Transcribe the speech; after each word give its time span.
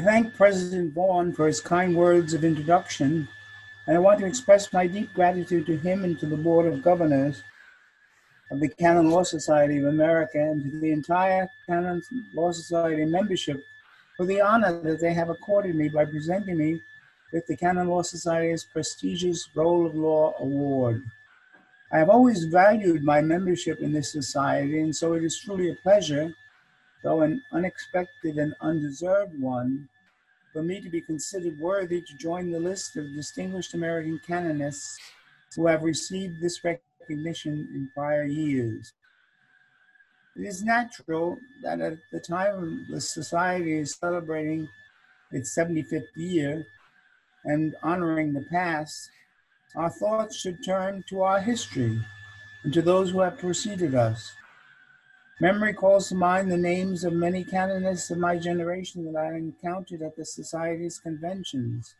I 0.00 0.02
thank 0.02 0.34
President 0.34 0.94
Vaughan 0.94 1.30
for 1.30 1.46
his 1.46 1.60
kind 1.60 1.94
words 1.94 2.32
of 2.32 2.42
introduction, 2.42 3.28
and 3.86 3.94
I 3.94 4.00
want 4.00 4.18
to 4.20 4.24
express 4.24 4.72
my 4.72 4.86
deep 4.86 5.12
gratitude 5.12 5.66
to 5.66 5.76
him 5.76 6.04
and 6.04 6.18
to 6.20 6.26
the 6.26 6.38
Board 6.38 6.64
of 6.64 6.82
Governors 6.82 7.42
of 8.50 8.60
the 8.60 8.68
Canon 8.70 9.10
Law 9.10 9.24
Society 9.24 9.76
of 9.76 9.84
America 9.84 10.38
and 10.38 10.62
to 10.62 10.80
the 10.80 10.90
entire 10.90 11.50
Canon 11.66 12.00
Law 12.32 12.50
Society 12.50 13.04
membership 13.04 13.62
for 14.16 14.24
the 14.24 14.40
honor 14.40 14.80
that 14.80 15.02
they 15.02 15.12
have 15.12 15.28
accorded 15.28 15.76
me 15.76 15.90
by 15.90 16.06
presenting 16.06 16.56
me 16.56 16.80
with 17.30 17.46
the 17.46 17.56
Canon 17.58 17.88
Law 17.88 18.00
Society's 18.00 18.64
prestigious 18.64 19.50
Role 19.54 19.84
of 19.84 19.94
Law 19.94 20.32
Award. 20.40 21.04
I 21.92 21.98
have 21.98 22.08
always 22.08 22.44
valued 22.44 23.04
my 23.04 23.20
membership 23.20 23.80
in 23.80 23.92
this 23.92 24.10
society, 24.10 24.80
and 24.80 24.96
so 24.96 25.12
it 25.12 25.24
is 25.24 25.38
truly 25.38 25.70
a 25.70 25.74
pleasure, 25.74 26.32
though 27.02 27.22
an 27.22 27.42
unexpected 27.52 28.36
and 28.36 28.54
undeserved 28.60 29.38
one, 29.40 29.88
for 30.52 30.62
me 30.62 30.80
to 30.80 30.90
be 30.90 31.00
considered 31.00 31.58
worthy 31.58 32.02
to 32.02 32.16
join 32.16 32.50
the 32.50 32.60
list 32.60 32.96
of 32.96 33.14
distinguished 33.14 33.74
American 33.74 34.20
canonists 34.26 34.98
who 35.54 35.66
have 35.66 35.82
received 35.82 36.40
this 36.40 36.62
recognition 36.64 37.68
in 37.74 37.90
prior 37.94 38.24
years. 38.24 38.92
It 40.36 40.42
is 40.42 40.62
natural 40.62 41.38
that 41.62 41.80
at 41.80 41.98
the 42.12 42.20
time 42.20 42.86
the 42.90 43.00
Society 43.00 43.78
is 43.78 43.96
celebrating 43.96 44.68
its 45.32 45.56
75th 45.56 46.04
year 46.16 46.66
and 47.44 47.74
honoring 47.82 48.32
the 48.32 48.46
past, 48.50 49.10
our 49.76 49.90
thoughts 49.90 50.36
should 50.36 50.64
turn 50.64 51.04
to 51.08 51.22
our 51.22 51.40
history 51.40 52.00
and 52.64 52.72
to 52.72 52.82
those 52.82 53.10
who 53.10 53.20
have 53.20 53.38
preceded 53.38 53.94
us. 53.94 54.32
Memory 55.40 55.72
calls 55.72 56.10
to 56.10 56.14
mind 56.14 56.50
the 56.50 56.58
names 56.58 57.02
of 57.02 57.14
many 57.14 57.44
canonists 57.44 58.10
of 58.10 58.18
my 58.18 58.36
generation 58.36 59.10
that 59.10 59.18
I 59.18 59.34
encountered 59.34 60.02
at 60.02 60.14
the 60.14 60.26
Society's 60.26 60.98
conventions. 60.98 61.94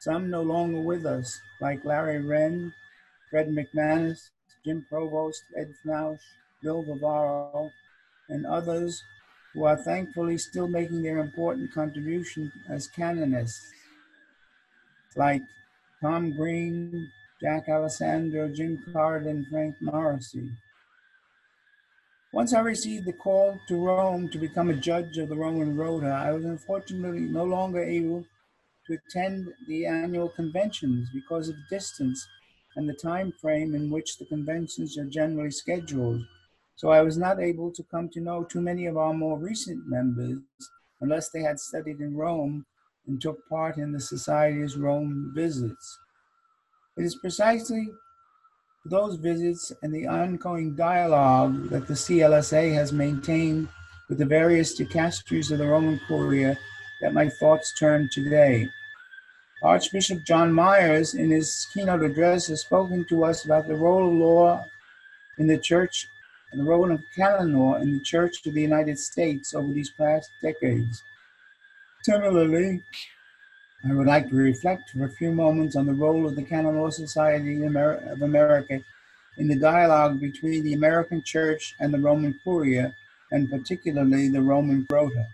Some 0.00 0.28
no 0.28 0.42
longer 0.42 0.80
with 0.80 1.06
us, 1.06 1.40
like 1.60 1.84
Larry 1.84 2.20
Wrenn, 2.20 2.74
Fred 3.30 3.50
McManus, 3.50 4.30
Jim 4.64 4.84
Provost, 4.88 5.44
Ed 5.56 5.72
Pfnausch, 5.86 6.18
Bill 6.60 6.82
Varvaro, 6.82 7.70
and 8.28 8.44
others 8.44 9.00
who 9.54 9.62
are 9.62 9.76
thankfully 9.76 10.36
still 10.36 10.66
making 10.66 11.02
their 11.02 11.18
important 11.18 11.72
contribution 11.72 12.50
as 12.68 12.88
canonists, 12.88 13.62
like 15.14 15.42
Tom 16.00 16.34
Green, 16.34 17.12
Jack 17.40 17.68
Alesandro, 17.68 18.52
Jim 18.52 18.82
Card, 18.92 19.24
and 19.24 19.46
Frank 19.46 19.76
Morrisey. 19.80 20.50
Once 22.32 22.54
I 22.54 22.60
received 22.60 23.04
the 23.04 23.12
call 23.12 23.60
to 23.68 23.76
Rome 23.76 24.30
to 24.30 24.38
become 24.38 24.70
a 24.70 24.74
judge 24.74 25.18
of 25.18 25.28
the 25.28 25.36
Roman 25.36 25.76
Rota, 25.76 26.06
I 26.06 26.32
was 26.32 26.46
unfortunately 26.46 27.20
no 27.20 27.44
longer 27.44 27.82
able 27.82 28.24
to 28.86 28.94
attend 28.94 29.52
the 29.68 29.84
annual 29.84 30.30
conventions 30.30 31.10
because 31.12 31.50
of 31.50 31.56
distance 31.68 32.26
and 32.74 32.88
the 32.88 32.94
time 32.94 33.34
frame 33.38 33.74
in 33.74 33.90
which 33.90 34.16
the 34.16 34.24
conventions 34.24 34.96
are 34.96 35.04
generally 35.04 35.50
scheduled. 35.50 36.22
So 36.74 36.88
I 36.88 37.02
was 37.02 37.18
not 37.18 37.38
able 37.38 37.70
to 37.70 37.82
come 37.82 38.08
to 38.08 38.20
know 38.20 38.44
too 38.44 38.62
many 38.62 38.86
of 38.86 38.96
our 38.96 39.12
more 39.12 39.38
recent 39.38 39.86
members 39.86 40.38
unless 41.02 41.28
they 41.28 41.42
had 41.42 41.60
studied 41.60 42.00
in 42.00 42.16
Rome 42.16 42.64
and 43.06 43.20
took 43.20 43.46
part 43.46 43.76
in 43.76 43.92
the 43.92 44.00
Society's 44.00 44.78
Rome 44.78 45.32
visits. 45.34 45.98
It 46.96 47.04
is 47.04 47.14
precisely 47.14 47.90
those 48.84 49.16
visits 49.16 49.72
and 49.82 49.94
the 49.94 50.06
ongoing 50.06 50.74
dialogue 50.74 51.68
that 51.68 51.86
the 51.86 51.94
CLSA 51.94 52.74
has 52.74 52.92
maintained 52.92 53.68
with 54.08 54.18
the 54.18 54.26
various 54.26 54.74
dicasteries 54.74 55.50
of 55.50 55.58
the 55.58 55.66
Roman 55.66 56.00
Curia 56.06 56.58
that 57.00 57.14
my 57.14 57.28
thoughts 57.28 57.72
turn 57.78 58.08
today. 58.12 58.68
Archbishop 59.62 60.24
John 60.26 60.52
Myers, 60.52 61.14
in 61.14 61.30
his 61.30 61.68
keynote 61.72 62.02
address, 62.02 62.48
has 62.48 62.62
spoken 62.62 63.04
to 63.08 63.24
us 63.24 63.44
about 63.44 63.68
the 63.68 63.76
role 63.76 64.08
of 64.08 64.14
law 64.14 64.64
in 65.38 65.46
the 65.46 65.58
church 65.58 66.08
and 66.50 66.60
the 66.60 66.64
role 66.64 66.90
of 66.90 67.02
canon 67.14 67.54
law 67.56 67.76
in 67.76 67.92
the 67.92 68.04
Church 68.04 68.44
of 68.46 68.54
the 68.54 68.60
United 68.60 68.98
States 68.98 69.54
over 69.54 69.72
these 69.72 69.90
past 69.90 70.28
decades. 70.42 71.02
Similarly, 72.02 72.82
I 73.88 73.92
would 73.94 74.06
like 74.06 74.28
to 74.28 74.36
reflect 74.36 74.90
for 74.90 75.04
a 75.04 75.10
few 75.10 75.32
moments 75.32 75.74
on 75.74 75.86
the 75.86 75.92
role 75.92 76.24
of 76.24 76.36
the 76.36 76.44
Canon 76.44 76.78
Law 76.78 76.90
Society 76.90 77.64
of 77.64 78.22
America 78.22 78.80
in 79.38 79.48
the 79.48 79.56
dialogue 79.56 80.20
between 80.20 80.62
the 80.62 80.74
American 80.74 81.20
Church 81.24 81.74
and 81.80 81.92
the 81.92 81.98
Roman 81.98 82.38
Curia, 82.44 82.94
and 83.32 83.50
particularly 83.50 84.28
the 84.28 84.40
Roman 84.40 84.86
Rota. 84.88 85.26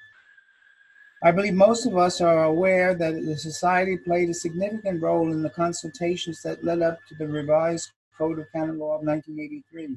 I 1.23 1.31
believe 1.31 1.53
most 1.55 1.85
of 1.85 1.99
us 1.99 2.23
are 2.23 2.45
aware 2.45 2.95
that 2.95 3.23
the 3.27 3.37
Society 3.37 3.99
played 3.99 4.31
a 4.31 4.35
significant 4.35 5.03
role 5.03 5.31
in 5.31 5.43
the 5.43 5.51
consultations 5.51 6.41
that 6.43 6.65
led 6.65 6.81
up 6.81 7.01
to 7.09 7.15
the 7.17 7.27
revised 7.27 7.91
Code 8.17 8.39
of 8.39 8.51
Canon 8.53 8.79
Law 8.79 8.97
of 8.99 9.05
1983. 9.05 9.95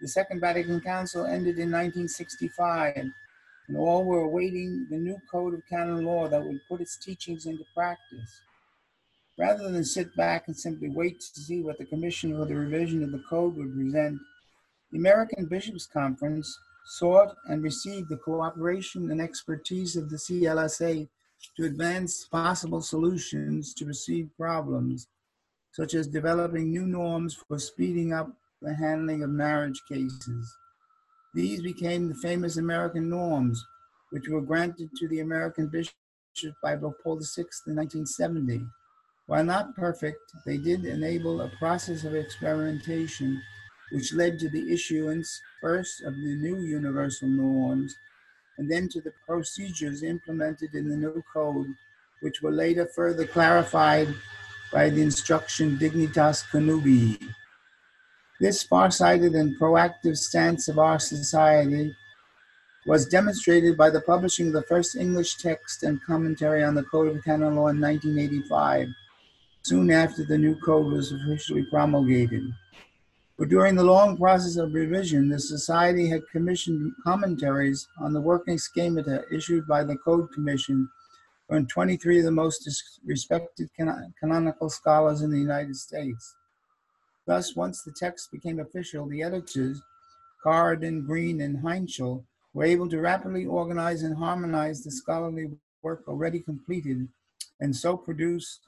The 0.00 0.08
Second 0.08 0.40
Vatican 0.40 0.80
Council 0.80 1.26
ended 1.26 1.58
in 1.58 1.70
1965 1.70 3.12
and 3.68 3.76
all 3.76 4.04
were 4.04 4.20
awaiting 4.20 4.86
the 4.90 4.96
new 4.96 5.16
code 5.30 5.54
of 5.54 5.62
canon 5.68 6.04
law 6.04 6.28
that 6.28 6.42
would 6.42 6.60
put 6.68 6.80
its 6.80 6.96
teachings 6.96 7.46
into 7.46 7.64
practice. 7.74 8.40
Rather 9.38 9.70
than 9.70 9.84
sit 9.84 10.14
back 10.16 10.46
and 10.46 10.56
simply 10.56 10.88
wait 10.88 11.20
to 11.20 11.40
see 11.40 11.62
what 11.62 11.78
the 11.78 11.84
Commission 11.84 12.36
for 12.36 12.44
the 12.44 12.54
Revision 12.54 13.02
of 13.02 13.12
the 13.12 13.22
Code 13.28 13.56
would 13.56 13.74
present, 13.74 14.20
the 14.90 14.98
American 14.98 15.46
Bishops' 15.46 15.86
Conference 15.86 16.58
sought 16.84 17.34
and 17.46 17.62
received 17.62 18.08
the 18.08 18.16
cooperation 18.16 19.10
and 19.10 19.20
expertise 19.20 19.96
of 19.96 20.10
the 20.10 20.16
CLSA 20.16 21.08
to 21.56 21.64
advance 21.64 22.26
possible 22.26 22.80
solutions 22.80 23.72
to 23.74 23.86
perceived 23.86 24.36
problems, 24.36 25.08
such 25.72 25.94
as 25.94 26.06
developing 26.06 26.70
new 26.70 26.86
norms 26.86 27.34
for 27.34 27.58
speeding 27.58 28.12
up 28.12 28.30
the 28.60 28.74
handling 28.74 29.22
of 29.22 29.30
marriage 29.30 29.80
cases. 29.88 30.56
These 31.34 31.62
became 31.62 32.08
the 32.08 32.14
famous 32.14 32.58
American 32.58 33.08
norms, 33.08 33.64
which 34.10 34.28
were 34.28 34.42
granted 34.42 34.90
to 34.96 35.08
the 35.08 35.20
American 35.20 35.68
bishop 35.68 35.94
by 36.62 36.76
Pope 36.76 36.96
Paul 37.02 37.20
VI 37.20 37.44
in 37.66 37.76
1970. 37.76 38.66
While 39.26 39.44
not 39.44 39.74
perfect, 39.74 40.20
they 40.44 40.58
did 40.58 40.84
enable 40.84 41.40
a 41.40 41.48
process 41.58 42.04
of 42.04 42.14
experimentation 42.14 43.40
which 43.92 44.12
led 44.14 44.38
to 44.38 44.48
the 44.48 44.72
issuance 44.72 45.40
first 45.60 46.02
of 46.02 46.14
the 46.14 46.36
new 46.36 46.60
universal 46.60 47.28
norms 47.28 47.94
and 48.58 48.70
then 48.70 48.88
to 48.88 49.00
the 49.00 49.12
procedures 49.26 50.02
implemented 50.02 50.74
in 50.74 50.88
the 50.88 50.96
new 50.96 51.22
code, 51.32 51.68
which 52.20 52.42
were 52.42 52.52
later 52.52 52.86
further 52.86 53.26
clarified 53.26 54.08
by 54.72 54.90
the 54.90 55.00
instruction 55.00 55.78
Dignitas 55.78 56.44
Connubii. 56.50 57.18
This 58.42 58.64
far-sighted 58.64 59.36
and 59.36 59.56
proactive 59.56 60.18
stance 60.18 60.66
of 60.66 60.76
our 60.76 60.98
society 60.98 61.94
was 62.88 63.06
demonstrated 63.06 63.76
by 63.76 63.88
the 63.88 64.00
publishing 64.00 64.48
of 64.48 64.52
the 64.54 64.64
first 64.64 64.96
English 64.96 65.36
text 65.36 65.84
and 65.84 66.02
commentary 66.02 66.64
on 66.64 66.74
the 66.74 66.82
Code 66.82 67.14
of 67.14 67.22
Canon 67.22 67.54
Law 67.54 67.68
in 67.68 67.80
1985, 67.80 68.88
soon 69.62 69.92
after 69.92 70.24
the 70.24 70.36
new 70.36 70.56
code 70.56 70.92
was 70.92 71.12
officially 71.12 71.64
promulgated. 71.70 72.42
But 73.38 73.48
during 73.48 73.76
the 73.76 73.84
long 73.84 74.16
process 74.16 74.56
of 74.56 74.74
revision, 74.74 75.28
the 75.28 75.38
Society 75.38 76.08
had 76.08 76.28
commissioned 76.32 76.94
commentaries 77.04 77.86
on 78.00 78.12
the 78.12 78.20
working 78.20 78.58
schemata 78.58 79.22
issued 79.30 79.68
by 79.68 79.84
the 79.84 79.98
Code 79.98 80.32
Commission 80.32 80.88
from 81.48 81.68
23 81.68 82.18
of 82.18 82.24
the 82.24 82.32
most 82.32 82.68
respected 83.04 83.70
canonical 84.18 84.68
scholars 84.68 85.22
in 85.22 85.30
the 85.30 85.38
United 85.38 85.76
States. 85.76 86.34
Thus, 87.26 87.54
once 87.54 87.82
the 87.82 87.92
text 87.92 88.32
became 88.32 88.58
official, 88.58 89.06
the 89.08 89.22
editors, 89.22 89.80
Coriden, 90.44 91.06
Green, 91.06 91.40
and 91.40 91.58
Heintschel, 91.58 92.24
were 92.54 92.64
able 92.64 92.88
to 92.88 93.00
rapidly 93.00 93.46
organize 93.46 94.02
and 94.02 94.16
harmonize 94.16 94.82
the 94.82 94.90
scholarly 94.90 95.50
work 95.82 96.02
already 96.06 96.40
completed 96.40 97.08
and 97.60 97.74
so 97.74 97.96
produced 97.96 98.60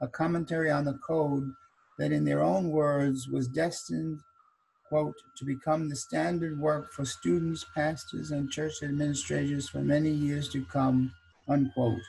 a 0.00 0.08
commentary 0.08 0.70
on 0.70 0.84
the 0.84 0.98
code 1.06 1.50
that, 1.98 2.12
in 2.12 2.24
their 2.24 2.42
own 2.42 2.70
words, 2.70 3.28
was 3.28 3.46
destined, 3.48 4.18
quote, 4.88 5.14
to 5.36 5.44
become 5.44 5.88
the 5.88 5.96
standard 5.96 6.58
work 6.58 6.92
for 6.92 7.04
students, 7.04 7.64
pastors, 7.74 8.30
and 8.30 8.50
church 8.50 8.82
administrators 8.82 9.68
for 9.68 9.78
many 9.78 10.10
years 10.10 10.48
to 10.48 10.64
come, 10.64 11.12
unquote. 11.48 12.00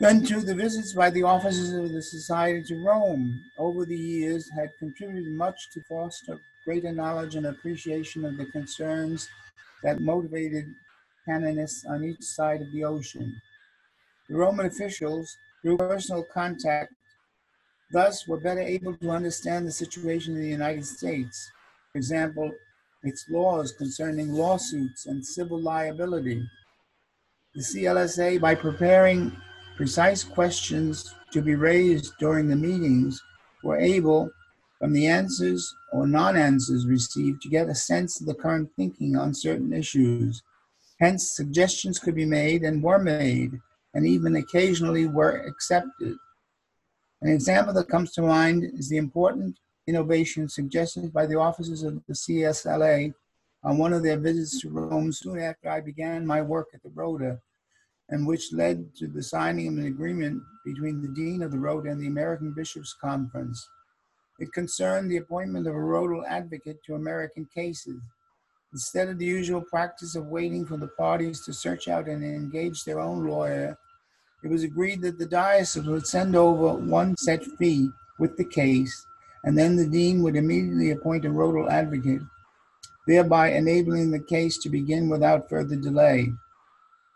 Then, 0.00 0.24
too, 0.24 0.42
the 0.42 0.54
visits 0.54 0.92
by 0.92 1.10
the 1.10 1.24
officers 1.24 1.72
of 1.72 1.92
the 1.92 2.02
Society 2.02 2.62
to 2.68 2.84
Rome 2.84 3.42
over 3.58 3.84
the 3.84 3.96
years 3.96 4.48
had 4.48 4.70
contributed 4.78 5.32
much 5.32 5.70
to 5.72 5.82
foster 5.88 6.38
greater 6.64 6.92
knowledge 6.92 7.34
and 7.34 7.46
appreciation 7.46 8.24
of 8.24 8.36
the 8.36 8.46
concerns 8.46 9.28
that 9.82 10.00
motivated 10.00 10.66
canonists 11.24 11.84
on 11.84 12.04
each 12.04 12.22
side 12.22 12.62
of 12.62 12.70
the 12.72 12.84
ocean. 12.84 13.40
The 14.28 14.36
Roman 14.36 14.66
officials, 14.66 15.36
through 15.62 15.78
personal 15.78 16.24
contact, 16.32 16.92
thus 17.90 18.28
were 18.28 18.38
better 18.38 18.60
able 18.60 18.94
to 18.98 19.10
understand 19.10 19.66
the 19.66 19.72
situation 19.72 20.36
in 20.36 20.42
the 20.42 20.48
United 20.48 20.84
States. 20.84 21.50
For 21.90 21.98
example, 21.98 22.52
its 23.02 23.28
laws 23.28 23.72
concerning 23.72 24.32
lawsuits 24.32 25.06
and 25.06 25.26
civil 25.26 25.60
liability, 25.60 26.48
The 27.54 27.62
CLSA, 27.62 28.40
by 28.40 28.54
preparing 28.54 29.36
precise 29.78 30.24
questions 30.24 31.14
to 31.30 31.40
be 31.40 31.54
raised 31.54 32.12
during 32.18 32.48
the 32.48 32.56
meetings, 32.56 33.22
were 33.62 33.78
able, 33.78 34.28
from 34.80 34.92
the 34.92 35.06
answers 35.06 35.72
or 35.92 36.04
non 36.04 36.36
answers 36.36 36.84
received, 36.84 37.40
to 37.42 37.48
get 37.48 37.68
a 37.68 37.74
sense 37.76 38.20
of 38.20 38.26
the 38.26 38.34
current 38.34 38.68
thinking 38.74 39.16
on 39.16 39.32
certain 39.32 39.72
issues. 39.72 40.42
Hence, 40.98 41.30
suggestions 41.30 42.00
could 42.00 42.16
be 42.16 42.24
made 42.24 42.64
and 42.64 42.82
were 42.82 42.98
made, 42.98 43.52
and 43.94 44.04
even 44.04 44.34
occasionally 44.34 45.06
were 45.06 45.46
accepted. 45.46 46.16
An 47.22 47.30
example 47.30 47.72
that 47.74 47.88
comes 47.88 48.10
to 48.14 48.22
mind 48.22 48.64
is 48.64 48.88
the 48.88 48.96
important 48.96 49.60
innovation 49.86 50.48
suggested 50.48 51.12
by 51.12 51.24
the 51.24 51.38
officers 51.38 51.84
of 51.84 52.02
the 52.08 52.14
CSLA 52.14 53.14
on 53.62 53.78
one 53.78 53.92
of 53.92 54.02
their 54.02 54.18
visits 54.18 54.60
to 54.60 54.70
Rome 54.70 55.12
soon 55.12 55.38
after 55.38 55.70
I 55.70 55.80
began 55.80 56.26
my 56.26 56.42
work 56.42 56.66
at 56.74 56.82
the 56.82 56.90
Rota, 56.90 57.38
and 58.10 58.26
which 58.26 58.52
led 58.52 58.94
to 58.96 59.06
the 59.06 59.22
signing 59.22 59.68
of 59.68 59.74
an 59.74 59.86
agreement 59.86 60.42
between 60.64 61.02
the 61.02 61.08
Dean 61.08 61.42
of 61.42 61.50
the 61.50 61.58
Rota 61.58 61.90
and 61.90 62.00
the 62.00 62.06
American 62.06 62.52
Bishops' 62.52 62.94
Conference. 63.00 63.68
It 64.38 64.52
concerned 64.52 65.10
the 65.10 65.16
appointment 65.16 65.66
of 65.66 65.74
a 65.74 65.78
rotal 65.78 66.24
advocate 66.26 66.78
to 66.84 66.94
American 66.94 67.46
cases. 67.54 68.00
Instead 68.72 69.08
of 69.08 69.18
the 69.18 69.24
usual 69.24 69.62
practice 69.62 70.14
of 70.14 70.26
waiting 70.26 70.64
for 70.64 70.76
the 70.76 70.88
parties 70.88 71.44
to 71.44 71.52
search 71.52 71.88
out 71.88 72.06
and 72.06 72.22
engage 72.22 72.84
their 72.84 73.00
own 73.00 73.26
lawyer, 73.26 73.76
it 74.44 74.48
was 74.48 74.62
agreed 74.62 75.02
that 75.02 75.18
the 75.18 75.26
diocese 75.26 75.86
would 75.86 76.06
send 76.06 76.36
over 76.36 76.74
one 76.74 77.16
set 77.16 77.44
fee 77.58 77.90
with 78.18 78.36
the 78.36 78.44
case, 78.44 79.06
and 79.44 79.58
then 79.58 79.74
the 79.74 79.86
dean 79.86 80.22
would 80.22 80.36
immediately 80.36 80.90
appoint 80.90 81.24
a 81.24 81.28
rotal 81.28 81.68
advocate, 81.70 82.22
thereby 83.06 83.52
enabling 83.52 84.10
the 84.10 84.20
case 84.20 84.58
to 84.58 84.68
begin 84.68 85.08
without 85.08 85.48
further 85.48 85.76
delay. 85.76 86.32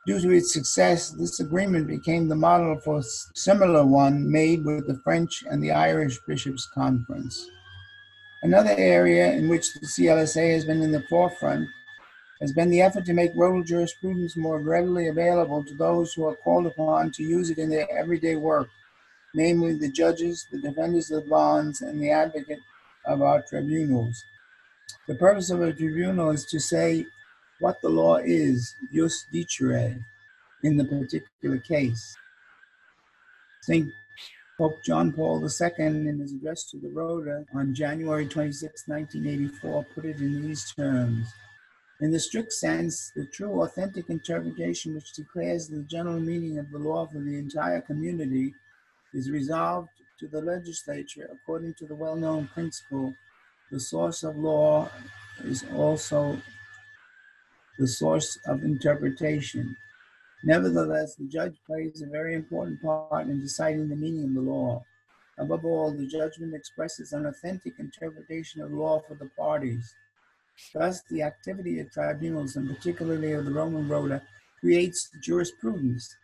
Due 0.04 0.20
to 0.20 0.30
its 0.30 0.52
success, 0.52 1.10
this 1.10 1.38
agreement 1.38 1.86
became 1.86 2.26
the 2.26 2.34
model 2.34 2.76
for 2.80 2.98
a 2.98 3.02
similar 3.34 3.86
one 3.86 4.28
made 4.28 4.64
with 4.64 4.88
the 4.88 4.98
French 5.04 5.44
and 5.48 5.62
the 5.62 5.70
Irish 5.70 6.18
Bishops' 6.26 6.66
Conference. 6.74 7.48
Another 8.42 8.74
area 8.76 9.32
in 9.32 9.48
which 9.48 9.72
the 9.74 9.86
CLSA 9.86 10.54
has 10.54 10.64
been 10.64 10.82
in 10.82 10.90
the 10.90 11.04
forefront 11.08 11.68
has 12.40 12.52
been 12.52 12.70
the 12.70 12.82
effort 12.82 13.04
to 13.06 13.12
make 13.12 13.32
rotal 13.36 13.64
jurisprudence 13.64 14.36
more 14.36 14.58
readily 14.58 15.06
available 15.06 15.62
to 15.62 15.74
those 15.76 16.12
who 16.12 16.26
are 16.26 16.34
called 16.34 16.66
upon 16.66 17.12
to 17.12 17.22
use 17.22 17.50
it 17.50 17.58
in 17.58 17.70
their 17.70 17.86
everyday 17.96 18.34
work, 18.34 18.68
namely 19.36 19.74
the 19.74 19.88
judges, 19.88 20.48
the 20.50 20.60
defenders 20.60 21.12
of 21.12 21.22
the 21.22 21.30
bonds, 21.30 21.80
and 21.80 22.02
the 22.02 22.10
advocate 22.10 22.58
of 23.06 23.22
our 23.22 23.40
tribunals. 23.42 24.24
The 25.06 25.14
purpose 25.14 25.50
of 25.50 25.62
a 25.62 25.72
tribunal 25.72 26.30
is 26.30 26.44
to 26.46 26.58
say 26.58 27.06
what 27.62 27.80
the 27.80 27.88
law 27.88 28.16
is, 28.16 28.74
jus 28.92 29.24
dicere, 29.32 30.04
in 30.64 30.76
the 30.76 30.84
particular 30.84 31.58
case. 31.58 32.16
St. 33.62 33.88
Pope 34.58 34.82
John 34.84 35.12
Paul 35.12 35.40
II, 35.40 35.70
in 35.78 36.18
his 36.18 36.32
address 36.32 36.68
to 36.70 36.78
the 36.78 36.90
Rota 36.90 37.44
on 37.54 37.72
January 37.72 38.26
26, 38.26 38.88
1984, 38.88 39.86
put 39.94 40.04
it 40.04 40.16
in 40.16 40.42
these 40.42 40.72
terms. 40.74 41.32
In 42.00 42.10
the 42.10 42.18
strict 42.18 42.52
sense, 42.52 43.12
the 43.14 43.26
true 43.26 43.62
authentic 43.62 44.10
interpretation 44.10 44.96
which 44.96 45.12
declares 45.12 45.68
the 45.68 45.84
general 45.84 46.18
meaning 46.18 46.58
of 46.58 46.68
the 46.72 46.78
law 46.78 47.06
for 47.06 47.20
the 47.20 47.38
entire 47.38 47.80
community 47.80 48.52
is 49.14 49.30
resolved 49.30 49.90
to 50.18 50.26
the 50.26 50.40
legislature 50.40 51.30
according 51.32 51.74
to 51.74 51.86
the 51.86 51.94
well 51.94 52.16
known 52.16 52.48
principle 52.52 53.14
the 53.70 53.78
source 53.78 54.24
of 54.24 54.36
law 54.36 54.88
is 55.44 55.64
also 55.74 56.36
the 57.78 57.88
source 57.88 58.38
of 58.46 58.62
interpretation. 58.62 59.76
Nevertheless, 60.44 61.14
the 61.14 61.28
judge 61.28 61.54
plays 61.66 62.02
a 62.02 62.06
very 62.06 62.34
important 62.34 62.82
part 62.82 63.28
in 63.28 63.40
deciding 63.40 63.88
the 63.88 63.96
meaning 63.96 64.24
of 64.24 64.34
the 64.34 64.50
law. 64.50 64.84
Above 65.38 65.64
all, 65.64 65.92
the 65.92 66.06
judgment 66.06 66.54
expresses 66.54 67.12
an 67.12 67.26
authentic 67.26 67.78
interpretation 67.78 68.60
of 68.60 68.72
law 68.72 69.00
for 69.06 69.14
the 69.14 69.30
parties. 69.38 69.94
Thus, 70.74 71.02
the 71.10 71.22
activity 71.22 71.80
of 71.80 71.90
tribunals, 71.90 72.56
and 72.56 72.68
particularly 72.68 73.32
of 73.32 73.46
the 73.46 73.52
Roman 73.52 73.88
Rota, 73.88 74.22
creates 74.60 75.10
jurisprudence, 75.20 76.14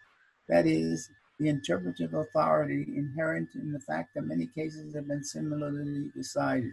that 0.48 0.66
is, 0.66 1.10
the 1.38 1.48
interpretive 1.48 2.14
authority 2.14 2.86
inherent 2.96 3.48
in 3.54 3.72
the 3.72 3.80
fact 3.80 4.14
that 4.14 4.26
many 4.26 4.46
cases 4.46 4.94
have 4.94 5.06
been 5.06 5.24
similarly 5.24 6.10
decided. 6.14 6.72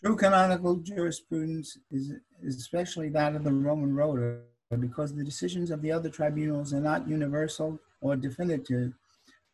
True 0.00 0.14
canonical 0.14 0.76
jurisprudence 0.76 1.76
is 1.90 2.12
especially 2.46 3.08
that 3.08 3.34
of 3.34 3.42
the 3.42 3.52
Roman 3.52 3.96
Rota, 3.96 4.38
because 4.78 5.12
the 5.12 5.24
decisions 5.24 5.72
of 5.72 5.82
the 5.82 5.90
other 5.90 6.08
tribunals 6.08 6.72
are 6.72 6.80
not 6.80 7.08
universal 7.08 7.80
or 8.00 8.14
definitive, 8.14 8.92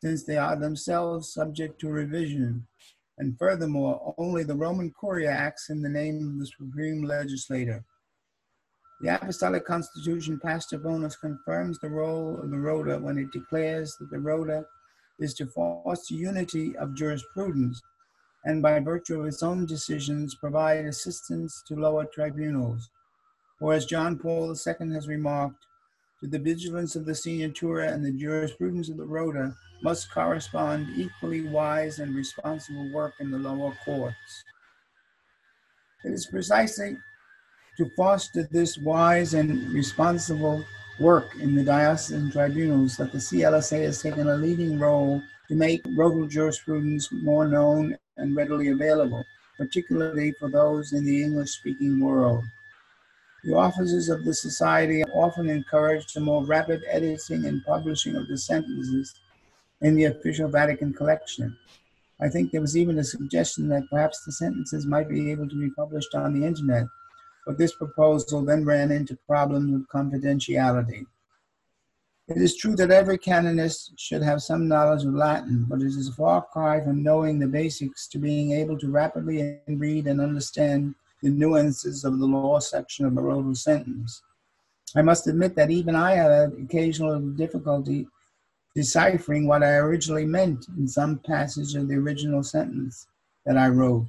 since 0.03 0.25
they 0.25 0.37
are 0.37 0.55
themselves 0.55 1.33
subject 1.33 1.81
to 1.81 1.89
revision. 1.89 2.67
And 3.17 3.39
furthermore, 3.39 4.15
only 4.19 4.45
the 4.45 4.55
Roman 4.55 4.93
Curia 5.01 5.31
acts 5.31 5.71
in 5.71 5.81
the 5.81 5.89
name 5.89 6.29
of 6.29 6.39
the 6.41 6.47
supreme 6.47 7.05
legislator. 7.05 7.83
The 9.01 9.15
Apostolic 9.15 9.65
Constitution, 9.65 10.39
Pastor 10.39 10.77
Bonus, 10.77 11.17
confirms 11.17 11.79
the 11.79 11.89
role 11.89 12.39
of 12.39 12.51
the 12.51 12.59
Rota 12.59 12.99
when 12.99 13.17
it 13.17 13.33
declares 13.33 13.97
that 13.99 14.11
the 14.11 14.21
Rota 14.21 14.67
is 15.19 15.33
to 15.35 15.47
foster 15.47 16.15
unity 16.15 16.77
of 16.77 16.95
jurisprudence 16.95 17.81
and 18.45 18.63
by 18.63 18.79
virtue 18.81 19.21
of 19.21 19.27
its 19.27 19.43
own 19.43 19.67
decisions 19.67 20.35
provide 20.35 20.85
assistance 20.85 21.63
to 21.67 21.75
lower 21.75 22.05
tribunals. 22.05 22.91
Or 23.61 23.73
as 23.73 23.87
John 23.87 24.19
Paul 24.19 24.51
II 24.51 24.93
has 24.93 25.09
remarked, 25.09 25.65
to 26.21 26.31
the 26.31 26.39
vigilance 26.39 26.97
of 26.97 27.05
the 27.05 27.13
Signatura 27.13 27.93
and 27.93 28.05
the 28.05 28.13
jurisprudence 28.13 28.89
of 28.89 28.97
the 28.97 29.05
Rota 29.05 29.55
must 29.83 30.11
correspond 30.11 30.89
equally 30.97 31.47
wise 31.49 31.99
and 31.99 32.15
responsible 32.15 32.91
work 32.93 33.13
in 33.21 33.31
the 33.31 33.39
lower 33.39 33.77
courts. 33.85 34.45
It 36.05 36.13
is 36.13 36.27
precisely 36.27 36.97
to 37.77 37.91
foster 37.97 38.49
this 38.51 38.79
wise 38.79 39.35
and 39.35 39.71
responsible 39.73 40.65
work 41.01 41.27
in 41.41 41.55
the 41.55 41.65
diocesan 41.65 42.31
tribunals 42.31 42.97
that 42.97 43.13
the 43.13 43.19
CLSA 43.19 43.83
has 43.85 44.01
taken 44.01 44.29
a 44.29 44.37
leading 44.37 44.79
role 44.79 45.21
to 45.49 45.55
make 45.55 45.85
rotal 45.85 46.29
jurisprudence 46.29 47.11
more 47.13 47.47
known 47.49 47.99
and 48.17 48.37
readily 48.37 48.69
available, 48.69 49.25
particularly 49.57 50.33
for 50.39 50.49
those 50.49 50.93
in 50.93 51.05
the 51.05 51.23
English 51.23 51.51
speaking 51.51 52.01
world. 52.01 52.45
The 53.45 53.55
officers 53.55 54.09
of 54.09 54.25
the 54.25 54.33
Society 54.33 55.05
often 55.13 55.51
encouraged 55.51 56.15
the 56.15 56.21
more 56.21 56.45
rapid 56.45 56.83
editing 56.91 57.45
and 57.45 57.65
publishing 57.65 58.17
of 58.17 58.27
the 58.27 58.39
sentences 58.39 59.15
in 59.83 59.95
the 59.95 60.05
official 60.05 60.49
Vatican 60.49 60.95
collection. 60.95 61.57
I 62.21 62.29
think 62.29 62.51
there 62.51 62.61
was 62.63 62.77
even 62.77 62.99
a 62.99 63.05
suggestion 63.05 63.69
that 63.69 63.91
perhaps 63.91 64.25
the 64.25 64.33
sentences 64.33 64.87
might 64.87 65.09
be 65.09 65.31
able 65.31 65.49
to 65.49 65.61
be 65.61 65.71
published 65.71 66.15
on 66.15 66.33
the 66.33 66.47
internet, 66.47 66.87
but 67.45 67.59
this 67.59 67.75
proposal 67.75 68.43
then 68.43 68.65
ran 68.65 68.91
into 68.91 69.19
problems 69.27 69.71
with 69.71 69.89
confidentiality. 69.89 71.05
It 72.27 72.39
is 72.39 72.57
true 72.57 72.75
that 72.77 72.91
every 72.91 73.19
canonist 73.19 73.93
should 73.99 74.23
have 74.23 74.43
some 74.43 74.67
knowledge 74.67 75.05
of 75.05 75.13
Latin, 75.13 75.67
but 75.69 75.83
it 75.83 75.89
is 75.89 76.09
a 76.09 76.13
far 76.13 76.41
cry 76.41 76.81
from 76.83 77.03
knowing 77.03 77.39
the 77.39 77.47
basics 77.47 78.09
to 78.09 78.19
being 78.19 78.53
able 78.53 78.79
to 78.79 78.91
rapidly 78.91 79.61
read 79.69 80.07
and 80.07 80.23
understand 80.23 80.95
the 81.23 81.29
nuances 81.29 82.03
of 82.03 82.19
the 82.19 82.25
law 82.25 82.59
section 82.61 83.05
of 83.05 83.19
a 83.19 83.21
rotal 83.21 83.55
sentence. 83.55 84.23
I 84.97 85.03
must 85.03 85.27
admit 85.27 85.55
that 85.57 85.71
even 85.71 85.95
I 85.95 86.13
had 86.13 86.53
occasional 86.63 87.21
difficulty 87.21 88.07
deciphering 88.75 89.47
what 89.47 89.63
I 89.63 89.75
originally 89.75 90.25
meant 90.25 90.67
in 90.79 90.89
some 90.89 91.19
passage 91.19 91.75
of 91.75 91.89
the 91.89 91.97
original 91.97 92.43
sentence 92.43 93.07
that 93.45 93.59
I 93.59 93.69
wrote. 93.69 94.07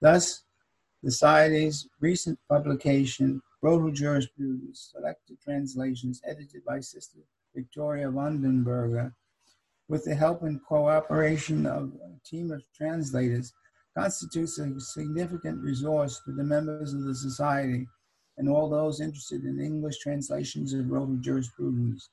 Thus, 0.00 0.42
the 1.02 1.12
Society's 1.12 1.86
recent 2.00 2.40
publication 2.48 3.40
Rotal 3.62 3.92
Jurisprudence, 3.92 4.90
selected 4.90 5.38
translations 5.42 6.22
edited 6.24 6.64
by 6.64 6.80
Sister 6.80 7.18
Victoria 7.54 8.10
Vondenberger, 8.10 9.12
with 9.86 10.04
the 10.04 10.14
help 10.14 10.42
and 10.44 10.64
cooperation 10.64 11.66
of 11.66 11.92
a 12.02 12.26
team 12.26 12.50
of 12.52 12.62
translators, 12.74 13.52
constitutes 13.94 14.58
a 14.58 14.80
significant 14.80 15.62
resource 15.62 16.22
to 16.24 16.32
the 16.32 16.42
members 16.42 16.94
of 16.94 17.04
the 17.04 17.14
Society 17.14 17.86
and 18.38 18.48
all 18.48 18.70
those 18.70 19.02
interested 19.02 19.44
in 19.44 19.60
English 19.60 19.98
translations 19.98 20.72
of 20.72 20.86
Rotal 20.86 21.20
Jurisprudence. 21.20 22.08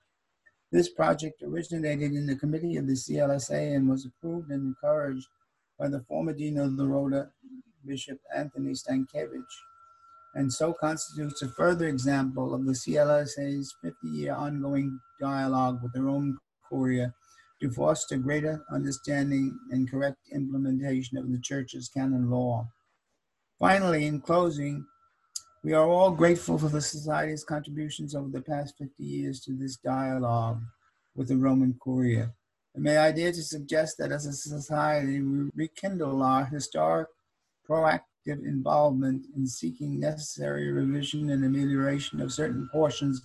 This 0.70 0.90
project 0.90 1.42
originated 1.44 2.12
in 2.12 2.26
the 2.26 2.36
committee 2.36 2.76
of 2.76 2.88
the 2.88 2.94
CLSA 2.94 3.74
and 3.74 3.88
was 3.88 4.06
approved 4.06 4.52
and 4.52 4.76
encouraged 4.76 5.28
by 5.80 5.88
the 5.88 6.02
former 6.02 6.34
dean 6.34 6.58
of 6.58 6.76
the 6.76 6.86
Rota, 6.86 7.30
Bishop 7.86 8.20
Anthony 8.36 8.72
Stankiewicz 8.72 9.46
and 10.38 10.54
so 10.54 10.72
constitutes 10.72 11.42
a 11.42 11.50
further 11.50 11.88
example 11.88 12.54
of 12.54 12.64
the 12.64 12.72
CLSA's 12.72 13.74
50 13.82 14.08
year 14.08 14.36
ongoing 14.36 15.00
dialogue 15.20 15.82
with 15.82 15.94
the 15.94 16.02
Roman 16.02 16.38
Curia 16.70 17.12
to 17.60 17.72
foster 17.72 18.18
greater 18.18 18.64
understanding 18.72 19.58
and 19.72 19.90
correct 19.90 20.20
implementation 20.32 21.18
of 21.18 21.32
the 21.32 21.40
Church's 21.40 21.90
canon 21.90 22.30
law. 22.30 22.68
Finally, 23.60 24.06
in 24.06 24.22
closing, 24.22 24.86
We 25.64 25.74
are 25.74 25.90
all 25.90 26.12
grateful 26.12 26.60
for 26.60 26.70
the 26.70 26.82
Society's 26.82 27.44
contributions 27.44 28.14
over 28.14 28.30
the 28.30 28.44
past 28.44 28.76
50 28.78 29.04
years 29.04 29.42
to 29.42 29.54
this 29.54 29.78
dialogue 29.78 30.62
with 31.16 31.30
the 31.30 31.36
Roman 31.36 31.76
Curia. 31.84 32.32
And 32.76 32.84
may 32.84 32.98
I 32.98 33.12
dare 33.12 33.32
to 33.32 33.42
suggest 33.42 33.98
that 33.98 34.12
as 34.12 34.28
a 34.28 34.34
society, 34.34 35.20
we 35.20 35.50
rekindle 35.56 36.22
our 36.22 36.46
historic, 36.46 37.08
proactive 37.68 38.17
involvement 38.30 39.26
in 39.36 39.48
seeking 39.48 40.00
necessary 40.00 40.72
revision 40.72 41.30
and 41.30 41.44
amelioration 41.44 42.22
of 42.22 42.34
certain 42.34 42.70
portions 42.72 43.22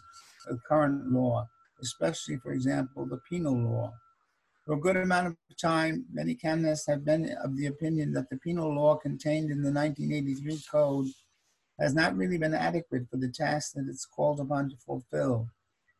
of 0.49 0.62
current 0.64 1.11
law, 1.11 1.49
especially, 1.80 2.37
for 2.37 2.52
example, 2.52 3.06
the 3.06 3.21
penal 3.28 3.54
law. 3.54 3.92
For 4.64 4.75
a 4.75 4.80
good 4.80 4.97
amount 4.97 5.26
of 5.26 5.37
time, 5.61 6.04
many 6.12 6.35
canonists 6.35 6.87
have 6.87 7.04
been 7.04 7.30
of 7.42 7.56
the 7.56 7.66
opinion 7.66 8.12
that 8.12 8.30
the 8.30 8.37
penal 8.37 8.75
law 8.75 8.97
contained 8.97 9.50
in 9.50 9.62
the 9.62 9.73
1983 9.73 10.62
Code 10.71 11.06
has 11.80 11.94
not 11.94 12.16
really 12.16 12.38
been 12.38 12.54
adequate 12.54 13.09
for 13.11 13.16
the 13.16 13.28
task 13.28 13.73
that 13.75 13.88
it's 13.88 14.06
called 14.06 14.38
upon 14.38 14.71
to 14.71 14.76
fulfill. 14.76 15.49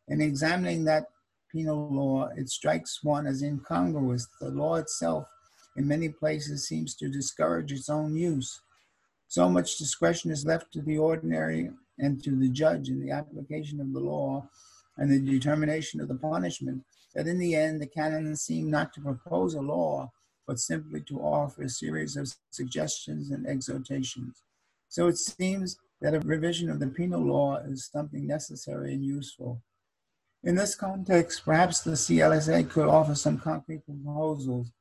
In 0.09 0.21
examining 0.21 0.85
that 0.85 1.07
penal 1.51 1.89
law, 1.91 2.29
it 2.37 2.49
strikes 2.49 3.03
one 3.03 3.27
as 3.27 3.43
incongruous. 3.43 4.29
The 4.41 4.51
law 4.51 4.77
itself, 4.77 5.27
in 5.77 5.89
many 5.89 6.09
places, 6.09 6.69
seems 6.69 6.95
to 6.97 7.09
discourage 7.09 7.73
its 7.73 7.89
own 7.89 8.17
use. 8.17 8.61
So 9.33 9.49
much 9.49 9.79
discretion 9.79 10.31
is 10.31 10.45
left 10.45 10.75
to 10.75 10.83
the 10.83 10.99
ordinary 10.99 11.71
and 11.99 12.23
to 12.23 12.37
the 12.37 12.51
judge 12.51 12.91
in 12.91 13.01
the 13.01 13.13
application 13.13 13.81
of 13.81 13.91
the 13.95 13.99
law 13.99 14.47
and 14.99 15.11
the 15.11 15.19
determination 15.19 16.03
of 16.03 16.09
the 16.09 16.17
punishment 16.17 16.85
that 17.15 17.27
in 17.27 17.39
the 17.39 17.55
end 17.55 17.81
the 17.81 17.87
canons 17.87 18.43
seem 18.43 18.71
not 18.71 18.93
to 18.93 19.01
propose 19.01 19.55
a 19.55 19.63
law, 19.63 20.13
but 20.47 20.59
simply 20.59 21.01
to 21.09 21.19
offer 21.21 21.63
a 21.63 21.71
series 21.71 22.15
of 22.15 22.31
suggestions 22.51 23.31
and 23.31 23.47
exhortations. 23.47 24.43
So 24.91 25.09
it 25.09 25.17
seems 25.17 25.79
that 26.03 26.15
a 26.15 26.21
revision 26.21 26.69
of 26.69 26.79
the 26.79 26.89
penal 26.89 27.23
law 27.23 27.57
is 27.57 27.89
something 27.91 28.27
necessary 28.27 28.93
and 28.93 29.03
useful. 29.03 29.63
In 30.45 30.57
this 30.57 30.75
context, 30.75 31.43
perhaps 31.43 31.81
the 31.81 31.93
CLSA 31.93 32.69
could 32.69 32.87
offer 32.87 33.15
some 33.15 33.39
concrete 33.39 33.87
proposals, 33.87 34.73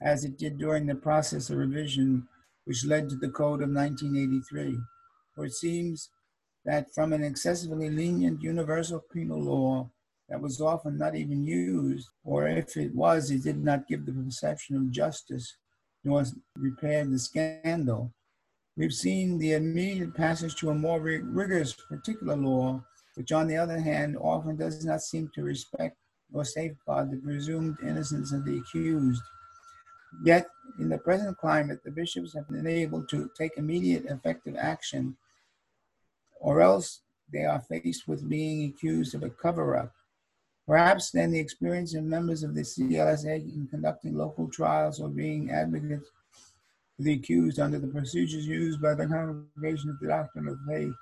as 0.00 0.24
it 0.24 0.38
did 0.38 0.56
during 0.56 0.86
the 0.86 0.94
process 0.94 1.50
of 1.50 1.58
revision 1.58 2.26
which 2.64 2.84
led 2.84 3.08
to 3.08 3.16
the 3.16 3.28
Code 3.28 3.62
of 3.62 3.70
1983. 3.70 4.78
For 5.34 5.46
it 5.46 5.54
seems 5.54 6.10
that 6.64 6.94
from 6.94 7.12
an 7.12 7.22
excessively 7.22 7.90
lenient 7.90 8.42
universal 8.42 9.04
penal 9.12 9.40
law 9.40 9.90
that 10.28 10.40
was 10.40 10.60
often 10.60 10.96
not 10.96 11.14
even 11.14 11.44
used, 11.44 12.08
or 12.24 12.48
if 12.48 12.76
it 12.76 12.94
was, 12.94 13.30
it 13.30 13.42
did 13.42 13.62
not 13.62 13.88
give 13.88 14.06
the 14.06 14.12
perception 14.12 14.76
of 14.76 14.90
justice 14.90 15.56
nor 16.04 16.24
repair 16.56 17.04
the 17.04 17.18
scandal, 17.18 18.12
We've 18.76 18.92
seen 18.92 19.38
the 19.38 19.52
immediate 19.52 20.14
passage 20.14 20.56
to 20.56 20.70
a 20.70 20.74
more 20.74 21.00
rigorous 21.00 21.74
particular 21.74 22.34
law, 22.34 22.82
which 23.14 23.30
on 23.30 23.46
the 23.46 23.56
other 23.56 23.78
hand 23.78 24.16
often 24.16 24.56
does 24.56 24.84
not 24.84 25.00
seem 25.00 25.30
to 25.34 25.44
respect 25.44 25.96
or 26.32 26.44
safeguard 26.44 27.12
the 27.12 27.18
presumed 27.18 27.76
innocence 27.84 28.32
of 28.32 28.44
the 28.44 28.58
accused. 28.58 29.22
Yet, 30.22 30.46
in 30.78 30.88
the 30.88 30.98
present 30.98 31.36
climate, 31.38 31.80
the 31.84 31.90
bishops 31.90 32.34
have 32.34 32.48
been 32.48 32.66
able 32.66 33.04
to 33.06 33.30
take 33.36 33.56
immediate 33.56 34.06
effective 34.06 34.56
action, 34.58 35.16
or 36.40 36.60
else 36.60 37.00
they 37.32 37.44
are 37.44 37.60
faced 37.60 38.06
with 38.06 38.28
being 38.28 38.70
accused 38.70 39.14
of 39.14 39.22
a 39.22 39.30
cover 39.30 39.76
up. 39.76 39.92
Perhaps 40.66 41.10
then 41.10 41.30
the 41.30 41.38
experience 41.38 41.94
of 41.94 42.04
members 42.04 42.42
of 42.42 42.54
the 42.54 42.62
CLSA 42.62 43.54
in 43.54 43.68
conducting 43.70 44.16
local 44.16 44.48
trials 44.48 45.00
or 45.00 45.08
being 45.08 45.50
advocates 45.50 46.08
the 46.98 47.14
accused 47.14 47.58
under 47.58 47.78
the 47.78 47.88
procedures 47.88 48.46
used 48.46 48.80
by 48.80 48.94
the 48.94 49.06
Congregation 49.06 49.90
of 49.90 49.98
the 49.98 50.06
Doctrine 50.06 50.48
of 50.48 50.58
Faith 50.66 50.94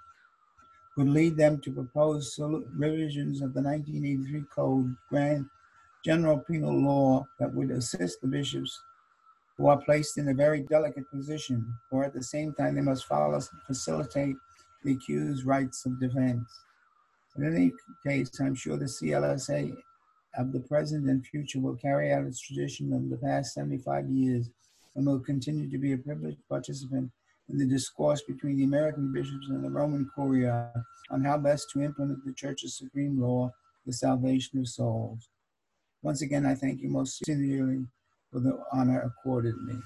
would 0.96 1.08
lead 1.08 1.36
them 1.36 1.60
to 1.60 1.70
propose 1.70 2.38
revisions 2.38 3.42
of 3.42 3.54
the 3.54 3.62
1983 3.62 4.44
Code, 4.54 4.96
grant 5.08 5.46
general 6.04 6.38
penal 6.38 6.74
law 6.74 7.24
that 7.38 7.52
would 7.54 7.70
assist 7.70 8.20
the 8.20 8.26
bishops 8.26 8.80
who 9.62 9.68
are 9.68 9.80
placed 9.80 10.18
in 10.18 10.28
a 10.28 10.34
very 10.34 10.62
delicate 10.62 11.08
position, 11.08 11.72
or 11.92 12.04
at 12.04 12.12
the 12.12 12.22
same 12.22 12.52
time 12.54 12.74
they 12.74 12.80
must 12.80 13.06
follow, 13.06 13.36
us 13.36 13.48
facilitate 13.64 14.34
the 14.82 14.94
accused's 14.94 15.44
rights 15.44 15.86
of 15.86 16.00
defense. 16.00 16.44
In 17.36 17.46
any 17.46 17.70
case, 18.04 18.28
I'm 18.40 18.56
sure 18.56 18.76
the 18.76 18.86
CLSA 18.86 19.72
of 20.36 20.52
the 20.52 20.58
present 20.58 21.08
and 21.08 21.24
future 21.24 21.60
will 21.60 21.76
carry 21.76 22.12
out 22.12 22.24
its 22.24 22.40
tradition 22.40 22.92
of 22.92 23.08
the 23.08 23.16
past 23.18 23.54
75 23.54 24.10
years 24.10 24.50
and 24.96 25.06
will 25.06 25.20
continue 25.20 25.70
to 25.70 25.78
be 25.78 25.92
a 25.92 25.98
privileged 25.98 26.40
participant 26.48 27.12
in 27.48 27.56
the 27.56 27.66
discourse 27.66 28.22
between 28.22 28.56
the 28.56 28.64
American 28.64 29.12
bishops 29.12 29.46
and 29.48 29.62
the 29.62 29.70
Roman 29.70 30.10
Curia 30.12 30.72
on 31.10 31.22
how 31.22 31.38
best 31.38 31.70
to 31.70 31.82
implement 31.82 32.24
the 32.24 32.32
Church's 32.32 32.76
supreme 32.76 33.20
law, 33.20 33.52
the 33.86 33.92
salvation 33.92 34.58
of 34.58 34.66
souls. 34.66 35.28
Once 36.02 36.20
again, 36.20 36.44
I 36.46 36.56
thank 36.56 36.80
you 36.80 36.88
most 36.88 37.24
sincerely 37.24 37.86
for 38.32 38.40
the 38.40 38.58
honor 38.72 39.02
accorded 39.02 39.56
me. 39.62 39.82